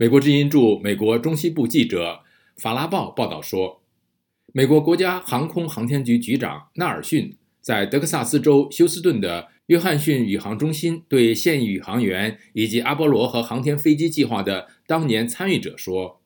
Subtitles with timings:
[0.00, 2.20] 美国之音驻美国中西部记者
[2.56, 3.82] 法拉报报道说，
[4.50, 16.22] 美国国家航空航天局局长纳尔逊在德克萨斯州休斯顿的约翰逊宇航中心对现役宇航员以及阿波罗和航天飞机计划的当年参与者说：“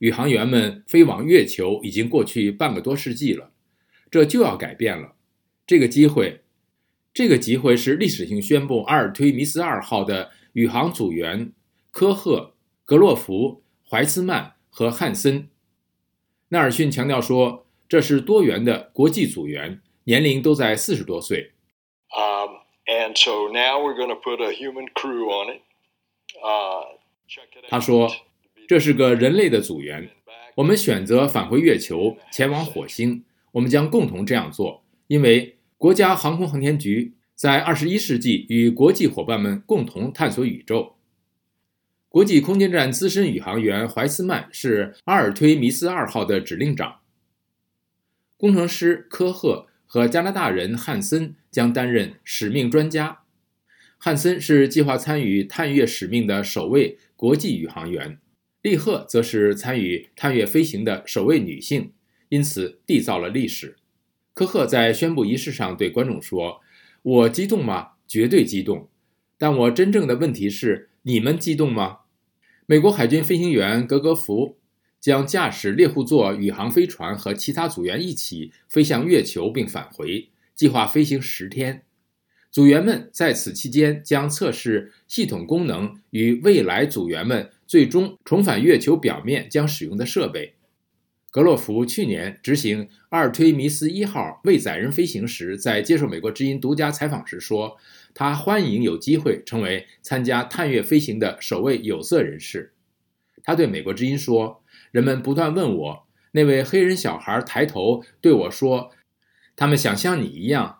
[0.00, 3.50] 宇航员们飞往月球已经过去半个多世纪了，
[4.10, 5.14] 这就要改变了。
[5.66, 6.42] 这个机会，
[7.14, 11.50] 这个机会是历史性宣布阿尔忒弥斯二号的宇航组员
[11.90, 12.52] 科赫。”
[12.86, 15.48] 格洛弗、怀斯曼和汉森。
[16.50, 21.50] 纳尔逊强调说：“这是多元的国际组员，年龄都在四十多岁。”
[22.16, 25.62] Um, and so now we're going to put a human crew on it.
[26.40, 26.96] Uh,
[27.68, 28.08] 他说
[28.68, 30.08] ：“这是个人类的组员，
[30.54, 33.24] 我们选择返回月球，前往火星。
[33.50, 40.92] 我们将共同这样做，因为国家航空航天局在二十一世纪与国际伙伴们共同探索宇宙。”
[42.16, 47.00] 国际空间站资深宇航员怀斯曼是阿尔忒弥斯二号的指令长，
[48.38, 53.18] 工程师科赫和加拿大人汉森将担任使命专家。
[53.98, 58.18] 汉森是计划参与探月使命的首位国际宇航员，
[58.62, 61.92] 利赫则是参与探月飞行的首位女性，
[62.30, 63.76] 因此缔造了历史。
[64.32, 66.62] 科赫在宣布仪式上对观众说
[67.02, 67.88] ：“我激动吗？
[68.08, 68.88] 绝对激动。
[69.36, 71.98] 但我真正的问题是，你们激动吗？”
[72.68, 74.56] 美国海军飞行员格格福
[75.00, 81.82] 将驾驶猎户座宇航飞船和其他组员一起飞向月球并返回，计划飞行十天。
[82.50, 90.55] 组员们在此期间将测试系统功能与未来组员们最终重返月球表面将使用的设备。
[91.36, 97.76] 格洛夫去年执行阿尔忒弥斯一号未载人飞行时，在接受美国之音独家采访时说。
[98.14, 102.72] 他欢迎有机会成为参加探月飞行的首位有色人士。
[103.44, 108.90] 他对美国之音说：“人们不断问我，那位黑人小孩抬头对我说，
[109.54, 110.78] 他们想像你一样。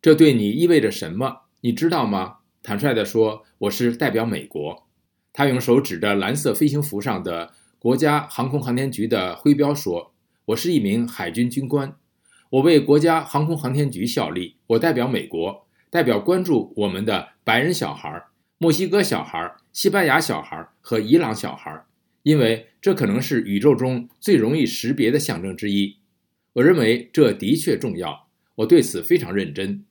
[0.00, 1.42] 这对你意味着什么？
[1.60, 4.88] 你知道吗？”坦率地说，我是代表美国。
[5.34, 7.52] 他用手指着蓝色飞行服上的
[7.82, 10.14] 国家航空航天局的徽标说
[10.46, 11.96] ：“我是一名海军军官，
[12.48, 14.54] 我为国家航空航天局效力。
[14.68, 18.22] 我代表美国。”代表关注我们的白人小孩、
[18.58, 21.84] 墨西哥小孩、西班牙小孩和伊朗小孩，
[22.22, 25.96] 因为这可能是宇宙中最容易识别的象征之一。
[26.52, 29.84] 我认为这的确重要，我对此非常认真。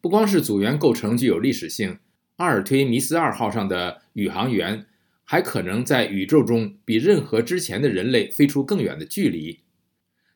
[0.00, 2.00] 不光是组员构成具有历史性，
[2.38, 4.84] 阿尔忒弥斯二号上的宇航员
[5.30, 9.60] 还可能在宇宙中比任何之前的人类飞出更远的距离。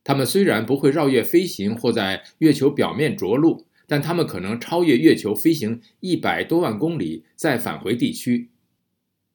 [0.05, 3.67] 他们虽然不会绕月飞行或在月球表面着陆。
[3.85, 8.49] 但他们可能超越月球飞行一百多万公里，再返回地区。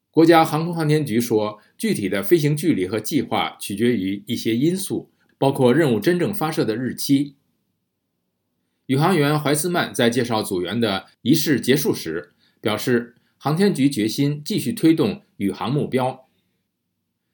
[0.10, 7.36] 国家航空航天局说，具体的飞行距离和计划取决于一些因素，包括任务真正发射的日期。
[8.88, 16.28] 宇航员怀斯曼在介绍组员的仪式结束时表示，航天局决心继续推动宇航目标，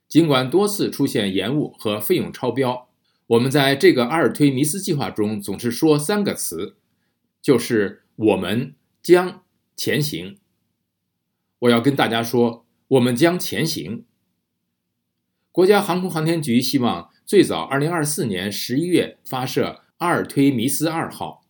[0.08, 2.88] 尽管多次出现延误和费用超标。
[3.28, 6.78] 我们在这个阿尔忒弥斯计划中总是说三个词。
[7.42, 9.44] 就是我们将
[9.76, 10.38] 前行。
[11.60, 14.06] 我要跟大家说，我们将前行。
[15.52, 21.46] 国家航空航天局希望最早二零二四年十一月发射阿尔忒弥斯二号，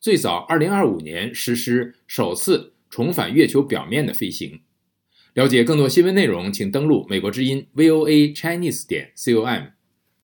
[0.00, 4.62] 最早二零二五年实施首次重返月球表面的飞行。
[5.36, 9.75] 了解更多新闻内容，请登录美国之音 VOA Chinese 点 com。